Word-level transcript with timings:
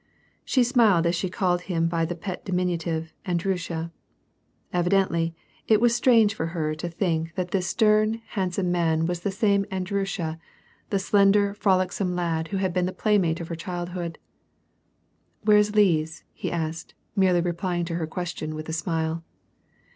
She 0.43 0.63
smiled 0.63 1.05
as 1.05 1.13
she 1.13 1.29
called 1.29 1.61
him 1.61 1.87
by 1.87 2.05
the 2.05 2.15
pet 2.15 2.43
diminutive," 2.43 3.13
Andry 3.27 3.53
nsha." 3.53 3.91
Evidently, 4.73 5.35
it 5.67 5.79
was 5.79 5.93
strange 5.95 6.33
for 6.33 6.47
her 6.57 6.73
to 6.73 6.89
think 6.89 7.35
that 7.35 7.51
this 7.51 7.71
122 7.71 7.85
WAR 7.85 7.99
AND 8.43 8.49
PEACE. 8.49 8.57
stern, 8.57 8.65
handsome 8.65 8.71
man 8.71 9.05
was 9.05 9.19
the 9.19 9.29
same 9.29 9.63
Andryusha, 9.65 10.39
the 10.89 10.97
slender, 10.97 11.53
frolicsome 11.53 12.15
lad 12.15 12.47
who 12.47 12.57
had 12.57 12.73
been 12.73 12.87
the 12.87 12.91
playmate 12.93 13.41
of 13.41 13.49
her^^hildhood." 13.49 14.15
Where 15.45 15.57
is 15.57 15.75
Lise," 15.75 16.23
he 16.33 16.51
asked, 16.51 16.95
merely 17.15 17.41
replying 17.41 17.85
to 17.85 17.95
her 17.97 18.07
question 18.07 18.55
with 18.55 18.67
a 18.69 18.73
smile. 18.73 19.23